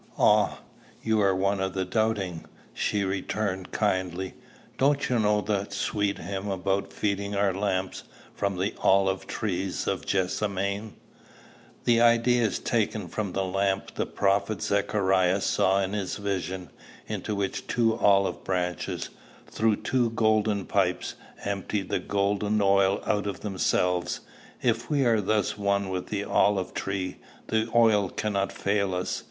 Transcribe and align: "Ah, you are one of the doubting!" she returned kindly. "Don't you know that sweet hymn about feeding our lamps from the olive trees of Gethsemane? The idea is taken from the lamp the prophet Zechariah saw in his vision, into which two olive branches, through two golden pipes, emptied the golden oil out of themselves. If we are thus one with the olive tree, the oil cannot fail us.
"Ah, 0.17 0.61
you 1.03 1.21
are 1.21 1.35
one 1.35 1.59
of 1.59 1.75
the 1.75 1.85
doubting!" 1.85 2.45
she 2.73 3.03
returned 3.03 3.71
kindly. 3.71 4.33
"Don't 4.79 5.07
you 5.09 5.19
know 5.19 5.41
that 5.41 5.71
sweet 5.73 6.17
hymn 6.17 6.49
about 6.49 6.91
feeding 6.91 7.35
our 7.35 7.53
lamps 7.53 8.01
from 8.33 8.57
the 8.57 8.73
olive 8.79 9.27
trees 9.27 9.85
of 9.85 10.07
Gethsemane? 10.07 10.95
The 11.83 12.01
idea 12.01 12.41
is 12.41 12.57
taken 12.57 13.09
from 13.09 13.33
the 13.33 13.43
lamp 13.43 13.93
the 13.93 14.07
prophet 14.07 14.63
Zechariah 14.63 15.39
saw 15.39 15.79
in 15.83 15.93
his 15.93 16.17
vision, 16.17 16.71
into 17.07 17.35
which 17.35 17.67
two 17.67 17.95
olive 17.97 18.43
branches, 18.43 19.09
through 19.45 19.75
two 19.83 20.09
golden 20.09 20.65
pipes, 20.65 21.13
emptied 21.45 21.89
the 21.89 21.99
golden 21.99 22.59
oil 22.59 23.03
out 23.05 23.27
of 23.27 23.41
themselves. 23.41 24.21
If 24.63 24.89
we 24.89 25.05
are 25.05 25.21
thus 25.21 25.59
one 25.59 25.89
with 25.89 26.07
the 26.07 26.23
olive 26.23 26.73
tree, 26.73 27.17
the 27.49 27.69
oil 27.75 28.09
cannot 28.09 28.51
fail 28.51 28.95
us. 28.95 29.19